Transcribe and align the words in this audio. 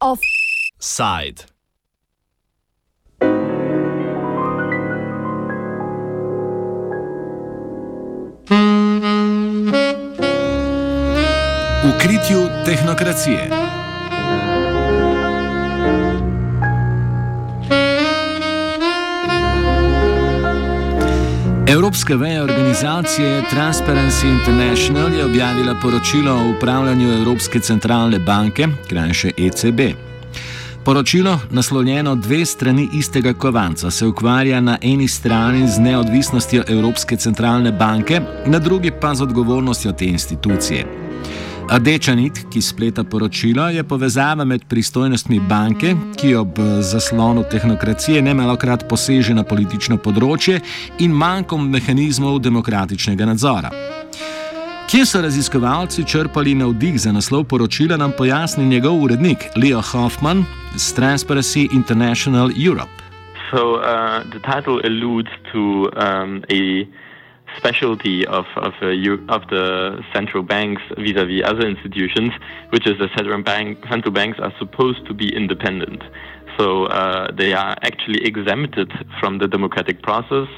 Offside. 0.00 1.42
V 11.82 11.98
kritju 11.98 12.48
tehnokracije. 12.64 13.61
Evropska 21.72 22.16
veja 22.16 22.42
organizacije 22.42 23.42
Transparency 23.50 24.26
International 24.26 25.12
je 25.12 25.24
objavila 25.24 25.74
poročilo 25.82 26.32
o 26.32 26.56
upravljanju 26.56 27.12
Evropske 27.12 27.60
centralne 27.60 28.18
banke, 28.18 28.68
krajše 28.88 29.30
ECB. 29.38 29.80
Poročilo, 30.84 31.40
naslovljeno 31.50 32.14
dve 32.14 32.46
strani 32.46 32.88
istega 32.94 33.32
kovanca, 33.32 33.90
se 33.90 34.06
ukvarja 34.06 34.60
na 34.60 34.78
eni 34.82 35.08
strani 35.08 35.68
z 35.68 35.78
neodvisnostjo 35.78 36.64
Evropske 36.68 37.16
centralne 37.16 37.72
banke, 37.72 38.20
na 38.46 38.58
drugi 38.58 38.90
pa 39.00 39.14
z 39.14 39.22
odgovornostjo 39.22 39.92
te 39.92 40.04
institucije. 40.04 41.01
Rdeča 41.70 42.14
nit, 42.14 42.38
ki 42.52 42.62
spleta 42.62 43.04
poročilo, 43.04 43.68
je 43.68 43.84
povezava 43.84 44.44
med 44.44 44.64
pristojnostmi 44.68 45.40
banke, 45.48 45.94
ki 46.16 46.34
ob 46.34 46.58
zaslonu 46.80 47.44
tehnokracije 47.50 48.22
ne 48.22 48.34
malokrat 48.34 48.88
poseže 48.88 49.34
na 49.34 49.44
politično 49.44 49.96
področje, 50.02 50.60
in 50.98 51.14
manjkom 51.14 51.68
mehanizmov 51.70 52.40
demokratičnega 52.42 53.28
nadzora. 53.30 53.70
Kje 54.90 55.06
so 55.06 55.22
raziskovalci 55.24 56.04
črpali 56.04 56.54
navdih 56.54 56.98
za 57.00 57.12
naslov 57.12 57.46
poročila, 57.48 57.96
nam 57.96 58.12
pojasni 58.18 58.66
njegov 58.66 58.98
urednik 59.06 59.46
Leo 59.56 59.80
Hoffman 59.80 60.44
z 60.76 60.92
Transparency 60.98 61.68
International 61.72 62.50
Europe. 62.66 62.92
So, 63.50 63.76
uh, 63.78 64.24
the 64.32 64.40
title 64.40 64.80
alludes 64.84 65.32
to 65.52 65.88
um, 65.96 66.42
a 66.48 66.84
specialty 67.56 68.26
of 68.26 68.46
of, 68.56 68.74
uh, 68.82 68.88
of 69.34 69.48
the 69.48 70.02
central 70.12 70.42
banks 70.42 70.82
vis-à-vis 70.98 71.42
other 71.44 71.66
institutions, 71.66 72.32
which 72.70 72.86
is 72.86 72.98
that 72.98 73.10
central 73.16 73.42
bank 73.42 73.78
central 73.88 74.12
banks 74.12 74.38
are 74.38 74.52
supposed 74.58 75.06
to 75.06 75.14
be 75.14 75.34
independent. 75.34 76.02
So 76.58 76.86
uh, 76.86 77.32
they 77.32 77.52
are 77.54 77.76
actually 77.82 78.24
exempted 78.24 78.92
from 79.18 79.38
the 79.38 79.48
democratic 79.48 80.02
process. 80.02 80.48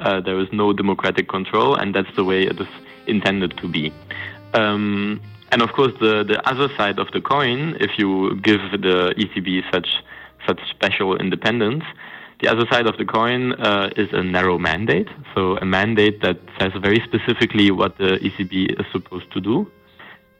Uh, 0.00 0.20
there 0.20 0.38
is 0.40 0.48
no 0.52 0.72
democratic 0.72 1.28
control, 1.28 1.74
and 1.76 1.94
that's 1.94 2.14
the 2.16 2.24
way 2.24 2.42
it 2.42 2.58
is 2.60 2.66
intended 3.06 3.56
to 3.58 3.68
be. 3.68 3.92
Um, 4.54 5.20
and 5.52 5.60
of 5.60 5.72
course, 5.72 5.92
the, 6.00 6.24
the 6.24 6.40
other 6.48 6.68
side 6.76 6.98
of 6.98 7.08
the 7.12 7.20
coin, 7.20 7.76
if 7.78 7.98
you 7.98 8.36
give 8.40 8.60
the 8.72 9.14
ECB 9.18 9.62
such 9.70 9.88
such 10.46 10.60
special 10.70 11.16
independence, 11.16 11.84
the 12.42 12.50
other 12.50 12.66
side 12.70 12.86
of 12.86 12.98
the 12.98 13.04
coin 13.04 13.52
uh, 13.52 13.90
is 13.96 14.08
a 14.12 14.22
narrow 14.22 14.58
mandate, 14.58 15.08
so 15.32 15.56
a 15.58 15.64
mandate 15.64 16.20
that 16.22 16.38
says 16.58 16.72
very 16.82 17.00
specifically 17.06 17.70
what 17.70 17.96
the 17.98 18.18
ECB 18.18 18.80
is 18.80 18.86
supposed 18.90 19.32
to 19.32 19.40
do, 19.40 19.70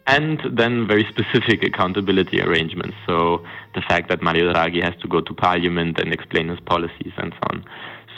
and 0.09 0.41
then 0.51 0.89
very 0.89 1.07
specific 1.09 1.63
accountability 1.63 2.41
arrangements. 2.43 2.97
So 3.07 3.45
the 3.77 3.83
fact 3.83 4.09
that 4.09 4.21
Mario 4.21 4.53
Draghi 4.53 4.83
has 4.83 4.95
to 5.03 5.07
go 5.09 5.21
to 5.21 5.33
Parliament 5.33 6.01
and 6.01 6.13
explain 6.13 6.49
his 6.49 6.59
policies 6.61 7.13
and 7.19 7.33
so 7.35 7.41
on. 7.51 7.65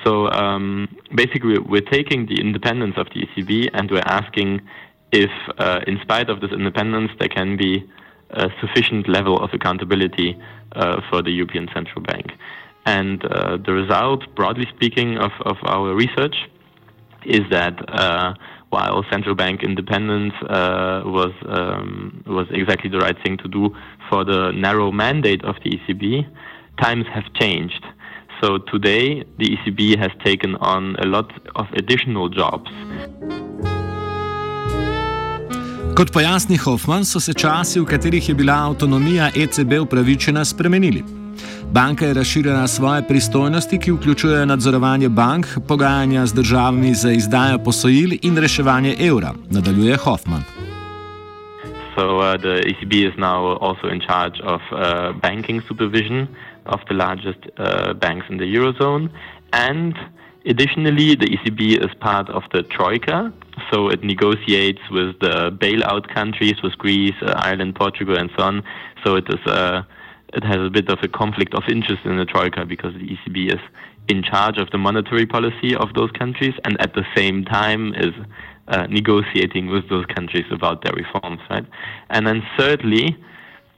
So 0.02 0.30
um, 0.30 0.88
basically, 1.14 1.58
we're 1.58 1.82
taking 1.82 2.24
the 2.24 2.40
independence 2.40 2.94
of 2.96 3.08
the 3.14 3.26
ECB 3.26 3.68
and 3.74 3.90
we're 3.90 4.02
asking 4.06 4.62
if, 5.12 5.30
uh, 5.58 5.80
in 5.86 5.98
spite 6.00 6.30
of 6.30 6.40
this 6.40 6.52
independence, 6.52 7.12
there 7.18 7.28
can 7.28 7.58
be 7.58 7.86
a 8.30 8.48
sufficient 8.60 9.08
level 9.08 9.38
of 9.42 9.50
accountability 9.52 10.38
uh, 10.72 11.02
for 11.10 11.22
the 11.22 11.30
European 11.30 11.68
Central 11.74 12.02
Bank. 12.02 12.32
And 12.86 13.24
uh, 13.24 13.56
the 13.64 13.72
result, 13.72 14.22
broadly 14.34 14.66
speaking, 14.74 15.16
of, 15.18 15.32
of 15.40 15.56
our 15.64 15.94
research 15.94 16.36
is 17.24 17.40
that 17.50 17.74
uh, 17.88 18.34
while 18.68 19.04
central 19.10 19.34
bank 19.34 19.62
independence 19.62 20.34
uh, 20.42 21.02
was 21.04 21.32
um, 21.46 22.22
was 22.26 22.46
exactly 22.50 22.90
the 22.90 22.98
right 22.98 23.16
thing 23.24 23.36
to 23.38 23.48
do 23.48 23.74
for 24.10 24.24
the 24.24 24.52
narrow 24.52 24.90
mandate 24.92 25.42
of 25.44 25.54
the 25.62 25.70
ECB, 25.76 26.26
times 26.82 27.06
have 27.14 27.24
changed. 27.40 27.84
So 28.42 28.58
today, 28.58 29.24
the 29.38 29.56
ECB 29.56 29.96
has 29.98 30.10
taken 30.24 30.56
on 30.56 30.96
a 30.96 31.06
lot 31.06 31.32
of 31.54 31.66
additional 31.80 32.28
jobs. 32.28 32.70
Kot 35.94 36.10
pojasni 36.12 36.58
Hoffman, 36.58 37.04
so 37.04 37.20
se 37.20 37.32
časi, 37.32 37.80
v 37.80 37.86
katerih 37.86 38.28
je 38.28 38.34
bila 38.34 38.56
avtonomija 38.66 39.30
ECB 39.38 39.78
upravičena, 39.86 40.44
spremenili. 40.44 41.23
Banka 41.72 42.06
je 42.06 42.14
razširila 42.14 42.66
svoje 42.66 43.02
pristojnosti, 43.08 43.78
ki 43.78 43.92
vključujejo 43.92 44.46
nadzorovanje 44.46 45.08
bank, 45.08 45.46
pogajanja 45.68 46.26
z 46.26 46.34
državami 46.34 46.94
za 46.94 47.10
izdajo 47.10 47.58
posojil 47.58 48.10
in 48.22 48.38
reševanje 48.38 48.96
evra, 49.00 49.32
nadaljuje 49.50 49.96
Hoffman. 49.96 50.42
So 51.96 52.18
uh, 52.18 52.36
the 52.36 52.54
ECB 52.70 52.92
is 52.92 53.16
now 53.16 53.58
also 53.60 53.86
in 53.88 54.00
charge 54.00 54.40
of 54.42 54.60
uh, 54.72 54.78
banking 55.22 55.62
supervision 55.68 56.28
of 56.66 56.80
the 56.88 56.94
largest 56.94 57.38
uh, 57.58 57.92
banks 57.94 58.26
in 58.30 58.38
the 58.38 58.44
eurozone, 58.44 59.08
and 59.52 59.94
additionally, 60.46 61.14
the 61.14 61.26
ECB 61.26 61.60
is 61.84 61.90
part 62.00 62.28
of 62.30 62.42
the 62.52 62.62
troika, 62.62 63.32
so 63.70 63.88
it 63.88 64.02
negotiates 64.02 64.82
with 64.90 65.18
the 65.20 65.50
bailout 65.62 66.08
countries, 66.14 66.62
with 66.62 66.76
Greece, 66.78 67.14
uh, 67.22 67.34
Ireland, 67.36 67.74
Portugal, 67.74 68.16
and 68.16 68.30
so 68.36 68.42
on. 68.42 68.62
So 69.04 69.16
it 69.16 69.26
is. 69.28 69.46
Uh, 69.46 69.82
it 70.34 70.44
has 70.44 70.58
a 70.58 70.70
bit 70.70 70.88
of 70.88 70.98
a 71.02 71.08
conflict 71.08 71.54
of 71.54 71.62
interest 71.68 72.04
in 72.04 72.16
the 72.16 72.24
troika 72.24 72.64
because 72.64 72.92
the 72.94 73.16
ECB 73.16 73.54
is 73.54 73.60
in 74.08 74.22
charge 74.22 74.58
of 74.58 74.70
the 74.70 74.78
monetary 74.78 75.26
policy 75.26 75.74
of 75.74 75.94
those 75.94 76.10
countries 76.10 76.54
and 76.64 76.80
at 76.80 76.94
the 76.94 77.04
same 77.16 77.44
time 77.44 77.94
is 77.94 78.12
uh, 78.68 78.86
negotiating 78.86 79.68
with 79.68 79.88
those 79.88 80.06
countries 80.06 80.44
about 80.50 80.82
their 80.82 80.92
reforms, 80.92 81.40
right? 81.50 81.66
And 82.10 82.26
then 82.26 82.42
thirdly, 82.58 83.16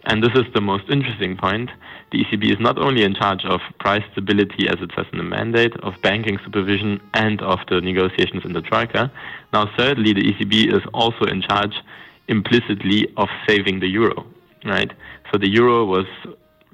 and 0.04 0.22
this 0.22 0.32
is 0.34 0.44
the 0.54 0.60
most 0.60 0.84
interesting 0.88 1.36
point, 1.36 1.70
the 2.12 2.24
ECB 2.24 2.52
is 2.52 2.60
not 2.60 2.78
only 2.78 3.02
in 3.02 3.14
charge 3.14 3.44
of 3.44 3.60
price 3.80 4.04
stability 4.12 4.68
as 4.68 4.76
it 4.80 4.90
says 4.96 5.06
in 5.12 5.18
the 5.18 5.24
mandate, 5.24 5.74
of 5.80 5.94
banking 6.02 6.38
supervision 6.44 7.00
and 7.14 7.42
of 7.42 7.58
the 7.68 7.80
negotiations 7.80 8.44
in 8.44 8.52
the 8.52 8.62
troika. 8.62 9.10
Now 9.52 9.68
thirdly, 9.76 10.12
the 10.12 10.32
ECB 10.32 10.72
is 10.72 10.82
also 10.94 11.24
in 11.24 11.42
charge 11.42 11.82
implicitly 12.28 13.12
of 13.16 13.28
saving 13.48 13.80
the 13.80 13.88
euro, 13.88 14.24
right? 14.64 14.92
So 15.32 15.38
the 15.38 15.48
euro 15.48 15.84
was 15.84 16.06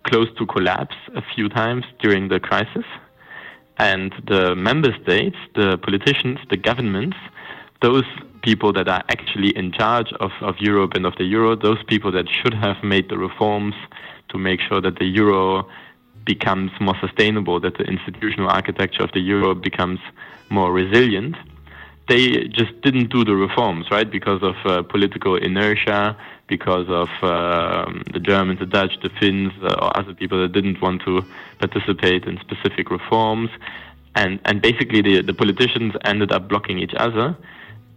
close 0.04 0.28
to 0.38 0.46
collapse 0.46 0.96
a 1.14 1.22
few 1.34 1.48
times 1.48 1.84
during 2.00 2.28
the 2.28 2.40
crisis. 2.40 2.84
And 3.78 4.12
the 4.26 4.54
member 4.54 4.94
states, 5.02 5.36
the 5.54 5.78
politicians, 5.78 6.38
the 6.50 6.56
governments, 6.56 7.16
those 7.80 8.04
people 8.42 8.72
that 8.72 8.88
are 8.88 9.02
actually 9.08 9.56
in 9.56 9.72
charge 9.72 10.12
of, 10.20 10.30
of 10.40 10.56
Europe 10.58 10.94
and 10.94 11.06
of 11.06 11.14
the 11.16 11.24
euro, 11.24 11.56
those 11.56 11.82
people 11.84 12.12
that 12.12 12.28
should 12.28 12.54
have 12.54 12.82
made 12.82 13.08
the 13.08 13.18
reforms 13.18 13.74
to 14.28 14.38
make 14.38 14.60
sure 14.60 14.80
that 14.80 14.98
the 14.98 15.04
euro 15.04 15.68
becomes 16.24 16.70
more 16.80 16.96
sustainable, 17.00 17.60
that 17.60 17.76
the 17.78 17.84
institutional 17.84 18.48
architecture 18.48 19.02
of 19.02 19.10
the 19.12 19.20
euro 19.20 19.54
becomes 19.54 20.00
more 20.50 20.72
resilient, 20.72 21.36
they 22.08 22.48
just 22.48 22.80
didn't 22.82 23.10
do 23.10 23.24
the 23.24 23.34
reforms, 23.34 23.86
right? 23.90 24.10
Because 24.10 24.42
of 24.42 24.54
uh, 24.64 24.82
political 24.82 25.36
inertia, 25.36 26.16
because 26.48 26.86
of 26.88 27.08
uh, 27.22 27.90
the 28.12 28.20
Germans, 28.20 28.58
the 28.58 28.66
Dutch, 28.66 28.92
the 29.02 29.10
Finns, 29.20 29.52
uh, 29.62 29.74
or 29.80 29.96
other 29.96 30.14
people 30.14 30.40
that 30.42 30.52
didn't 30.52 30.82
want 30.82 31.02
to 31.02 31.24
participate 31.58 32.24
in 32.24 32.38
specific 32.38 32.90
reforms. 32.90 33.50
And, 34.14 34.40
and 34.44 34.60
basically, 34.60 35.00
the, 35.00 35.22
the 35.22 35.32
politicians 35.32 35.94
ended 36.04 36.32
up 36.32 36.48
blocking 36.48 36.78
each 36.78 36.94
other. 36.96 37.36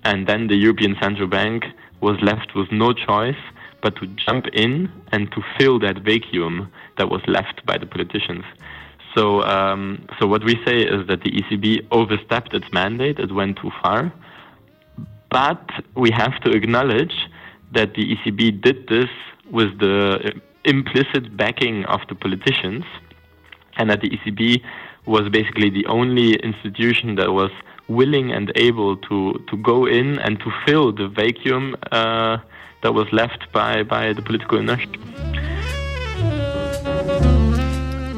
And 0.04 0.28
then 0.28 0.48
the 0.48 0.56
European 0.56 0.96
Central 1.02 1.28
Bank 1.28 1.66
was 2.00 2.18
left 2.22 2.56
with 2.56 2.72
no 2.72 2.94
choice 2.94 3.36
but 3.82 3.96
to 3.98 4.08
jump 4.08 4.48
in 4.54 4.92
and 5.12 5.32
to 5.32 5.44
fill 5.58 5.80
that 5.80 5.98
vacuum 6.00 6.72
that 6.98 7.10
was 7.10 7.22
left 7.28 7.66
by 7.66 7.78
the 7.78 7.86
politicians. 7.86 8.44
So, 9.16 9.42
um, 9.44 10.06
so 10.20 10.28
what 10.28 10.44
we 10.44 10.56
say 10.66 10.82
is 10.82 11.08
that 11.08 11.22
the 11.24 11.32
ECB 11.32 11.88
overstepped 11.92 12.54
its 12.54 12.66
mandate; 12.74 13.20
it 13.20 13.32
went 13.32 13.58
too 13.58 13.72
far. 13.82 14.12
But 15.30 15.70
we 15.96 16.12
have 16.12 16.40
to 16.42 16.52
acknowledge 16.52 17.16
that 17.74 17.94
the 17.94 18.16
ECB 18.16 18.62
did 18.62 18.88
this 18.88 19.10
with 19.52 19.80
the 19.80 20.34
implicit 20.66 21.36
backing 21.38 21.86
of 21.86 22.02
the 22.10 22.16
politicians, 22.16 22.84
and 23.78 23.90
that 23.90 24.02
the 24.02 24.10
ECB 24.10 24.62
was 25.06 25.30
basically 25.30 25.70
the 25.70 25.86
only 25.86 26.34
institution 26.36 27.16
that 27.16 27.32
was 27.32 27.52
willing 27.88 28.32
and 28.32 28.52
able 28.56 28.98
to, 28.98 29.34
to 29.50 29.58
go 29.58 29.86
in 29.86 30.18
and 30.20 30.40
to 30.40 30.52
fill 30.66 30.92
the 30.92 31.08
vacuum 31.08 31.76
uh, 31.92 32.38
that 32.82 32.94
was 32.94 33.08
left 33.12 33.52
by, 33.52 33.84
by 33.84 34.14
the 34.14 34.22
political 34.22 34.58
inertia. 34.58 35.35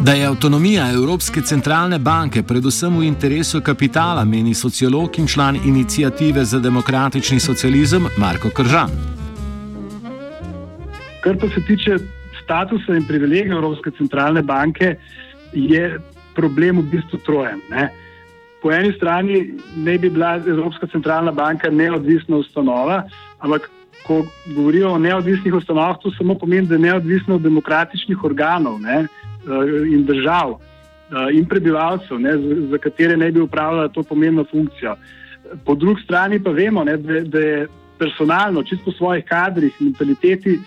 Da 0.08 0.14
je 0.14 0.26
avtonomija 0.26 0.86
Evropske 0.94 1.42
centralne 1.42 1.98
banke 2.00 2.40
predvsem 2.44 2.94
v 2.98 3.04
interesu 3.04 3.60
kapitala, 3.62 4.22
meni 4.26 4.54
sociolog 4.54 5.20
in 5.20 5.28
član 5.28 5.56
inicijative 5.56 6.46
za 6.46 6.60
demokratični 6.60 7.40
socializem 7.40 8.08
Marko 8.18 8.50
Kržan. 8.50 8.94
Kar 11.24 11.36
pa 11.42 11.50
se 11.50 11.66
tiče 11.68 11.98
statusa 12.44 12.96
in 12.96 13.04
privilegija 13.08 13.58
Evropske 13.58 13.92
centralne 13.98 14.42
banke, 14.42 14.96
je 15.54 16.00
problem 16.36 16.80
v 16.80 16.88
bistvu 16.96 17.20
trojen. 17.26 17.60
Ne? 17.70 17.90
Po 18.62 18.72
eni 18.72 18.94
strani 18.96 19.44
ne 19.76 19.98
bi 19.98 20.10
bila 20.10 20.38
Evropska 20.38 20.88
centralna 20.88 21.32
banka 21.32 21.70
neodvisna 21.70 22.38
ustanova, 22.38 23.04
ampak 23.40 23.70
ko 24.08 24.24
govorijo 24.56 24.94
o 24.94 24.98
neodvisnih 24.98 25.54
ustanovah, 25.54 26.00
to 26.00 26.16
samo 26.18 26.40
pomeni, 26.40 26.68
da 26.68 26.76
je 26.76 26.88
neodvisna 26.88 27.36
od 27.36 27.42
demokratičnih 27.42 28.24
organov 28.24 28.80
ne? 28.80 29.08
Eh, 29.48 29.94
in 29.94 30.04
držav 30.06 30.58
eh, 30.58 31.38
in 31.38 31.46
prebivalcev, 31.46 32.20
ne? 32.20 32.34
za 32.70 32.78
katere 32.78 33.18
ne 33.18 33.32
bi 33.32 33.40
upravljala 33.40 33.88
to 33.88 34.04
pomembno 34.04 34.44
funkcijo. 34.44 34.96
Po 35.66 35.76
drugi 35.76 36.02
strani 36.04 36.44
pa 36.44 36.52
vemo, 36.52 36.84
ne, 36.84 36.98
da, 36.98 37.20
da 37.20 37.40
je 37.40 37.68
personalno, 37.98 38.64
čisto 38.64 38.86
po 38.86 38.92
svojih 38.92 39.26
kadrih, 39.26 39.76
mentaliteti, 39.80 40.60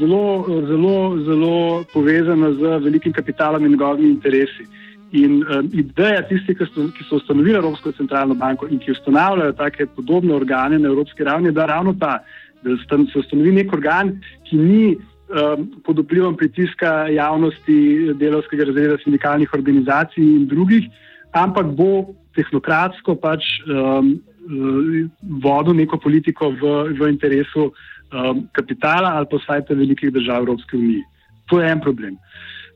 zelo, 0.00 0.44
zelo, 0.68 1.16
zelo 1.24 1.84
povezana 1.92 2.52
z 2.52 2.84
velikim 2.84 3.12
kapitalom 3.12 3.64
in 3.64 3.70
njegovimi 3.70 4.10
interesi. 4.10 4.66
In 5.12 5.40
um, 5.40 5.70
ideja 5.72 6.22
tistih, 6.28 6.58
ki, 6.58 6.66
ki 6.98 7.08
so 7.08 7.16
ustanovili 7.16 7.56
Evropsko 7.56 7.92
centralno 7.92 8.34
banko 8.34 8.68
in 8.68 8.78
ki 8.78 8.92
ustanavljajo 8.92 9.52
take 9.52 9.86
podobne 9.86 10.34
organe 10.34 10.78
na 10.78 10.88
evropski 10.88 11.24
ravni, 11.24 11.52
da 11.52 11.66
ravno 11.66 11.94
ta, 12.00 12.18
da 12.62 12.76
se 13.12 13.18
ustanovi 13.18 13.52
nek 13.52 13.72
organ, 13.72 14.18
ki 14.44 14.56
ni 14.56 14.96
um, 15.28 15.66
pod 15.84 15.98
vplivom 15.98 16.36
pritiska 16.36 17.08
javnosti, 17.08 18.12
delovskega 18.20 18.64
razreda, 18.64 18.98
sindikalnih 19.04 19.54
organizacij 19.54 20.24
in 20.24 20.46
drugih, 20.48 20.88
ampak 21.32 21.66
bo 21.76 22.14
tehnokratsko 22.36 23.16
pač 23.20 23.44
um, 23.66 24.16
vodil 25.42 25.74
neko 25.74 25.98
politiko 25.98 26.52
v, 26.54 26.74
v 26.94 27.08
interesu 27.10 27.70
um, 27.70 28.46
kapitala 28.54 29.16
ali 29.18 29.26
pa 29.30 29.40
vsaj 29.42 29.66
te 29.66 29.74
velikih 29.74 30.12
držav 30.14 30.44
Evropske 30.44 30.76
unije. 30.76 31.02
To 31.50 31.60
je 31.60 31.70
en 31.70 31.80
problem. 31.80 32.14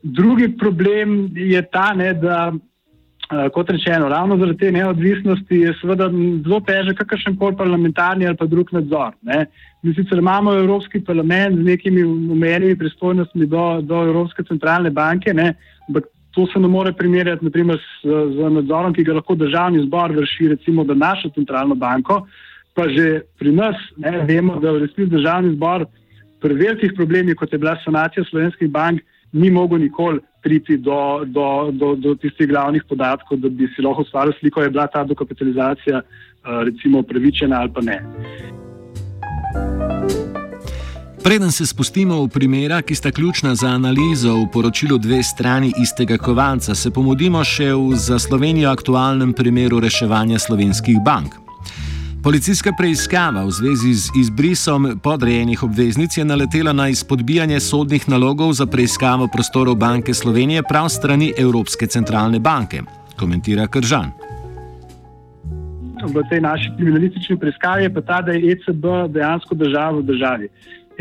Drugi 0.01 0.49
problem 0.57 1.29
je 1.35 1.61
ta, 1.71 1.93
ne, 1.93 2.13
da, 2.13 2.49
uh, 2.51 2.59
kot 3.53 3.69
rečeno, 3.69 4.09
ravno 4.09 4.37
zaradi 4.37 4.57
te 4.57 4.71
neodvisnosti 4.71 5.55
je 5.55 5.73
seveda 5.81 6.09
zelo 6.11 6.59
težek 6.67 6.97
kakršen 6.99 7.37
koli 7.39 7.55
parlamentarni 7.57 8.27
ali 8.27 8.37
pa 8.37 8.45
drug 8.45 8.73
nadzor. 8.75 9.13
Ne. 9.21 9.45
Mi 9.83 9.93
sicer 9.95 10.19
imamo 10.19 10.53
Evropski 10.53 11.03
parlament 11.05 11.59
z 11.59 11.65
nekimi 11.65 12.03
omenjenimi 12.03 12.77
pristojnostmi 12.77 13.45
do, 13.45 13.81
do 13.81 14.03
Evropske 14.03 14.43
centralne 14.43 14.89
banke, 14.89 15.33
ne, 15.33 15.53
ampak 15.87 16.11
to 16.31 16.45
se 16.53 16.59
ne 16.59 16.67
more 16.67 16.93
primerjati 16.93 17.45
naprimer, 17.45 17.79
z, 18.03 18.21
z 18.35 18.51
nadzorom, 18.57 18.93
ki 18.93 19.03
ga 19.03 19.17
lahko 19.19 19.35
državni 19.35 19.83
zbor 19.87 20.15
vrši, 20.15 20.47
recimo, 20.55 20.83
da 20.83 20.93
našo 20.93 21.31
centralno 21.35 21.75
banko 21.75 22.25
pa 22.73 22.87
že 22.87 23.27
pri 23.39 23.51
nas 23.51 23.75
ne, 23.97 24.23
vemo, 24.27 24.59
da 24.59 24.71
v 24.71 24.85
resnici 24.85 25.11
državni 25.11 25.55
zbor 25.55 25.85
pri 26.41 26.55
velikih 26.55 26.93
problemih, 26.95 27.35
kot 27.35 27.51
je 27.51 27.59
bila 27.59 27.75
sanacija 27.83 28.23
slovenskih 28.29 28.69
bank, 28.71 29.01
ni 29.31 29.51
mogel 29.51 29.79
nikoli 29.79 30.19
priti 30.41 30.77
do, 30.77 31.23
do, 31.25 31.71
do, 31.71 31.95
do 31.95 32.15
tistih 32.15 32.47
glavnih 32.49 32.83
podatkov, 32.89 33.37
da 33.37 33.49
bi 33.49 33.69
si 33.75 33.81
lahko 33.81 34.01
ustvaril 34.01 34.33
sliko, 34.39 34.61
je 34.61 34.69
bila 34.69 34.87
ta 34.87 35.03
dokapitalizacija 35.03 36.01
uh, 36.01 36.63
recimo 36.65 36.99
upravičena 36.99 37.61
ali 37.61 37.73
pa 37.73 37.81
ne. 37.81 38.01
Preden 41.23 41.51
se 41.51 41.65
spustimo 41.65 42.23
v 42.23 42.29
primera, 42.33 42.81
ki 42.81 42.95
sta 42.95 43.11
ključna 43.11 43.55
za 43.55 43.67
analizo 43.67 44.33
v 44.35 44.47
poročilu 44.53 44.97
dve 44.97 45.23
strani 45.23 45.73
istega 45.77 46.17
kovanca, 46.17 46.75
se 46.75 46.89
pomudimo 46.91 47.43
še 47.45 47.69
v 47.77 47.93
za 47.93 48.17
Slovenijo 48.19 48.71
aktualnem 48.71 49.33
primeru 49.33 49.79
reševanja 49.79 50.39
slovenskih 50.39 50.97
bank. 51.05 51.50
Policijska 52.23 52.69
preiskava 52.77 53.41
v 53.41 53.49
zvezi 53.49 53.93
z 53.97 54.13
izbrisom 54.13 55.01
podrejenih 55.03 55.63
obveznic 55.63 56.17
je 56.17 56.25
naletela 56.25 56.69
na 56.73 56.85
izpodbijanje 56.93 57.59
sodnih 57.59 58.05
nalogov 58.09 58.53
za 58.53 58.65
preiskavo 58.69 59.25
prostorov 59.27 59.75
Banke 59.75 60.13
Slovenije 60.13 60.61
prav 60.69 60.89
strani 60.89 61.33
Evropske 61.37 61.87
centralne 61.87 62.39
banke, 62.39 62.85
komentira 63.17 63.65
Kržan. 63.67 64.13
V 66.13 66.21
tej 66.29 66.41
naši 66.45 66.69
kriminalistični 66.77 67.39
preiskavi 67.41 67.89
je 67.89 67.93
pa 67.93 68.01
ta, 68.01 68.21
da 68.21 68.37
je 68.37 68.53
ECB 68.53 68.85
dejansko 69.09 69.55
država 69.55 69.97
v 69.97 70.03
državi. 70.13 70.49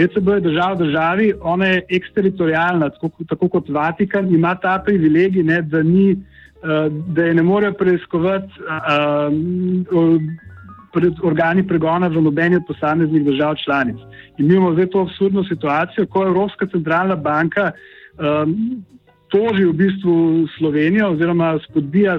ECB 0.00 0.28
je 0.28 0.40
država 0.40 0.72
v 0.72 0.78
državi, 0.78 1.32
ona 1.40 1.66
je 1.66 1.86
eksteritorijalna, 2.00 2.90
tako, 2.96 3.10
tako 3.28 3.48
kot 3.48 3.68
Vatikan, 3.68 4.34
ima 4.34 4.54
ta 4.54 4.80
privilegij, 4.84 5.42
ne, 5.42 5.62
da, 5.62 5.82
ni, 5.82 6.12
uh, 6.16 6.88
da 7.12 7.24
je 7.28 7.34
ne 7.34 7.42
more 7.42 7.72
preiskovati. 7.72 8.52
Uh, 8.56 10.48
pred 10.92 11.14
organi 11.22 11.62
pregona 11.66 12.08
v 12.08 12.22
nobeni 12.22 12.56
od 12.56 12.66
posameznih 12.66 13.24
držav 13.24 13.56
članic. 13.64 13.96
In 14.38 14.46
mi 14.46 14.54
imamo 14.54 14.72
zdaj 14.72 14.90
to 14.90 15.00
absurdno 15.00 15.44
situacijo, 15.44 16.06
ko 16.06 16.26
Evropska 16.26 16.66
centralna 16.66 17.16
banka 17.16 17.72
um, 17.72 18.84
toži 19.30 19.64
v 19.64 19.72
bistvu 19.72 20.46
Slovenijo 20.58 21.12
oziroma 21.14 21.58
spodbija 21.68 22.18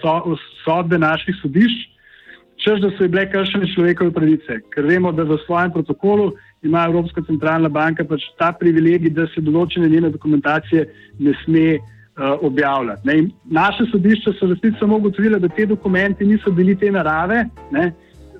so, 0.00 0.36
sodbe 0.64 0.98
naših 0.98 1.34
sodišč, 1.42 1.88
čež 2.62 2.80
da 2.82 2.90
so 2.94 3.08
bile 3.08 3.26
kršene 3.30 3.70
človekove 3.74 4.14
pravice. 4.14 4.60
Ker 4.74 4.86
vemo, 4.86 5.12
da 5.12 5.26
v 5.26 5.38
svojem 5.46 5.72
protokolu 5.72 6.32
ima 6.62 6.86
Evropska 6.86 7.22
centralna 7.26 7.68
banka 7.68 8.04
pač 8.04 8.22
ta 8.38 8.52
privilegij, 8.52 9.14
da 9.14 9.26
se 9.34 9.42
določene 9.42 9.88
njene 9.88 10.10
dokumentacije 10.14 10.86
ne 11.18 11.34
sme 11.44 11.78
objavljati. 12.42 13.08
Ne. 13.08 13.28
Naše 13.44 13.84
sodišče 13.92 14.32
so 14.40 14.46
resnico 14.46 14.78
samo 14.78 14.96
ugotovile, 14.96 15.38
da 15.38 15.48
te 15.48 15.66
dokumenti 15.66 16.26
niso 16.26 16.50
bili 16.50 16.76
te 16.76 16.90
narave, 16.90 17.44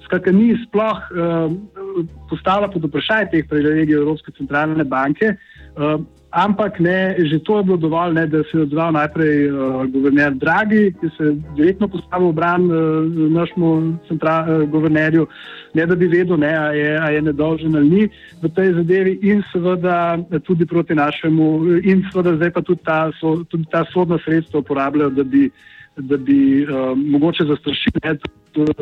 skratka, 0.05 0.33
ni 0.33 0.57
sploh 0.67 0.99
uh, 1.11 1.53
postavila 2.31 2.69
pod 2.69 2.85
vprašanje 2.85 3.31
teh 3.31 3.49
privilegijev 3.49 4.01
Evropske 4.01 4.33
centralne 4.39 4.85
banke. 4.85 5.27
Uh, 5.27 5.58
Ampak 6.29 6.77
ne, 6.77 7.17
že 7.25 7.41
to 7.41 7.57
je 7.59 7.65
bilo 7.65 7.77
dovolj, 7.81 8.13
ne, 8.13 8.27
da 8.29 8.45
se 8.45 8.53
je 8.53 8.63
odzval 8.63 8.93
najprej 8.93 9.49
uh, 9.49 9.87
guverner 9.89 10.35
Dragi, 10.37 10.93
ki 11.01 11.09
se 11.17 11.25
je 11.25 11.33
direktno 11.57 11.89
postavil 11.89 12.29
v 12.29 12.37
bran 12.37 12.69
uh, 12.69 12.77
našemu 13.33 13.97
uh, 13.97 14.69
guvernerju, 14.69 15.25
ne 15.75 15.87
da 15.87 15.97
bi 15.97 16.07
vedel, 16.07 16.37
ne, 16.37 16.53
a, 16.53 16.69
je, 16.77 17.01
a 17.01 17.07
je 17.11 17.23
nedolžen 17.23 17.77
ali 17.77 17.89
ni 17.89 18.05
v 18.45 18.53
tej 18.53 18.77
zadevi, 18.77 19.17
in 19.25 19.41
seveda 19.53 20.21
tudi 20.45 20.69
proti 20.69 20.95
našemu, 20.95 21.81
in 21.81 22.05
seveda 22.13 22.37
zdaj 22.37 22.51
pa 22.51 22.61
tudi 22.61 22.85
ta, 22.85 23.09
so, 23.17 23.41
tudi 23.49 23.65
ta 23.73 23.87
sodna 23.89 24.21
sredstva 24.21 24.61
uporabljajo, 24.61 25.11
da 25.17 25.25
bi, 25.25 25.49
da 25.97 26.17
bi 26.21 26.69
uh, 26.69 26.93
mogoče 26.93 27.49
zastrašili 27.49 28.21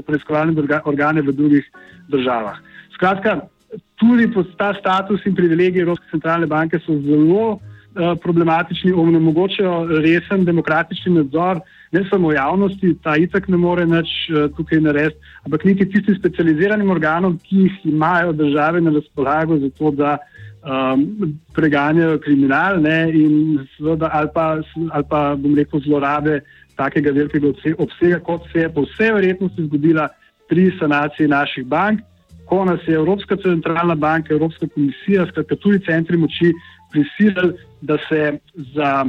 preiskovalne 0.02 0.66
organe 0.82 1.23
v 1.23 1.30
drugih 1.30 1.70
državah. 2.11 2.59
Skratka, 2.99 3.47
tudi 3.96 4.28
ta 4.56 4.74
status 4.74 5.24
in 5.26 5.34
privilegij 5.34 5.82
Evropske 5.82 6.06
centralne 6.10 6.46
banke 6.46 6.78
so 6.84 6.98
zelo 7.00 7.46
uh, 7.52 8.14
problematični, 8.22 8.92
omogočajo 8.92 10.00
resen 10.04 10.44
demokratični 10.44 11.14
nadzor, 11.14 11.60
ne 11.92 12.02
samo 12.10 12.32
javnosti, 12.32 12.96
ta 13.02 13.16
itak 13.16 13.48
ne 13.48 13.56
more 13.56 13.86
nič 13.86 14.12
uh, 14.30 14.48
tukaj 14.56 14.80
narediti, 14.84 15.20
ampak 15.48 15.64
niti 15.64 15.88
tistim 15.88 16.18
specializiranim 16.18 16.90
organom, 16.90 17.38
ki 17.44 17.66
jih 17.66 17.86
imajo 17.92 18.32
države 18.32 18.80
na 18.80 18.92
razpolago 18.98 19.58
za 19.58 19.70
to, 19.78 19.90
da 19.90 20.18
um, 20.66 21.38
preganjajo 21.54 22.18
kriminal 22.18 22.80
ne, 22.82 22.98
in 23.14 23.64
seveda 23.76 24.10
ali 24.12 24.28
pa, 24.34 24.46
ali 24.90 25.04
pa 25.08 25.22
bom 25.38 25.54
rekel 25.54 25.80
zlorabe 25.80 26.40
takega 26.76 27.14
velikega 27.16 27.54
obsega, 27.78 28.20
kot 28.20 28.44
se 28.52 28.66
je 28.66 28.72
po 28.72 28.84
vsej 28.84 29.14
verjetnosti 29.16 29.64
zgodila 29.70 30.08
pri 30.48 30.68
sanaciji 30.78 31.28
naših 31.28 31.64
bank 31.66 32.04
ko 32.46 32.64
nas 32.64 32.80
je 32.86 32.94
Evropska 32.94 33.36
centralna 33.36 33.94
banka, 33.94 34.34
Evropska 34.34 34.66
komisija, 34.74 35.26
skratka 35.26 35.56
tudi 35.56 35.84
centri 35.84 36.16
moči 36.16 36.52
prisilili, 36.92 37.52
da 37.80 37.98
se 38.08 38.38
za 38.74 39.06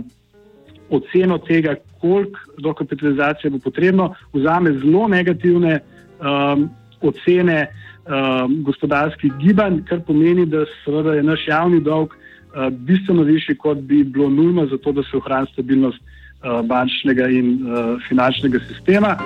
oceno 0.89 1.37
tega, 1.37 1.75
koliko 2.01 2.39
dokapitalizacije 2.57 3.51
bo 3.51 3.59
potrebno, 3.59 4.13
vzame 4.33 4.71
zelo 4.71 5.07
negativne 5.07 5.79
um, 5.79 6.69
ocene 7.01 7.67
um, 7.67 8.63
gospodarskih 8.63 9.33
gibanj, 9.39 9.81
kar 9.89 10.01
pomeni, 10.07 10.45
da 10.45 10.65
seveda 10.85 11.13
je 11.13 11.23
naš 11.23 11.47
javni 11.47 11.81
dolg 11.81 12.13
uh, 12.13 12.69
bistveno 12.69 13.23
višji, 13.23 13.55
kot 13.55 13.77
bi 13.77 14.03
bilo 14.03 14.29
nujno 14.29 14.65
za 14.65 14.77
to, 14.77 14.91
da 14.91 15.03
se 15.03 15.17
ohrani 15.17 15.47
stabilnost 15.53 15.99
uh, 15.99 16.65
bančnega 16.65 17.27
in 17.27 17.53
uh, 17.61 18.01
finančnega 18.09 18.59
sistema. 18.67 19.17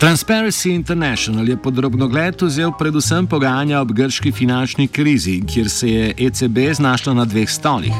Transparency 0.00 0.74
International 0.74 1.48
je 1.48 1.56
podrobno 1.56 2.08
gled 2.08 2.42
vzel 2.42 2.72
predvsem 2.78 3.26
pogajanja 3.26 3.80
ob 3.80 3.92
grški 3.92 4.32
finančni 4.32 4.88
krizi, 4.88 5.40
kjer 5.48 5.70
se 5.70 5.88
je 5.88 6.14
ECB 6.18 6.58
znašla 6.72 7.14
na 7.14 7.24
dveh 7.24 7.50
stolih. 7.50 7.92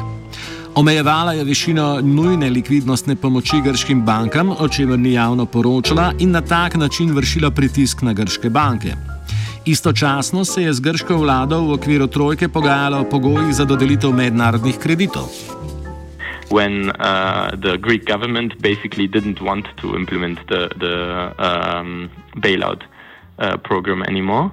Omejevala 0.75 1.33
je 1.33 1.43
višino 1.43 2.01
nujne 2.01 2.49
likvidnostne 2.49 3.15
pomoči 3.15 3.61
grškim 3.65 4.01
bankam, 4.05 4.49
o 4.59 4.67
čemer 4.67 4.99
ni 4.99 5.13
javno 5.13 5.45
poročala, 5.45 6.13
in 6.19 6.31
na 6.31 6.41
tak 6.41 6.75
način 6.75 7.15
vršila 7.15 7.51
pritisk 7.51 8.01
na 8.01 8.13
grške 8.13 8.49
banke. 8.49 8.93
Istočasno 9.65 10.45
se 10.45 10.63
je 10.63 10.73
z 10.73 10.79
grško 10.79 11.17
vlado 11.17 11.61
v 11.61 11.73
okviru 11.73 12.07
trojke 12.07 12.47
pogajala 12.49 12.99
o 12.99 13.09
pogojih 13.09 13.55
za 13.55 13.65
dodelitev 13.65 14.13
mednarodnih 14.13 14.77
kreditov. 14.77 15.56
When 16.49 16.91
uh, 16.91 17.55
the 17.61 17.77
Greek 17.77 18.05
government 18.05 18.61
basically 18.61 19.07
didn't 19.07 19.41
want 19.41 19.67
to 19.77 19.95
implement 19.95 20.39
the, 20.47 20.69
the 20.77 21.43
um, 21.43 22.09
bailout 22.37 22.83
uh, 23.39 23.57
program 23.57 24.03
anymore. 24.03 24.51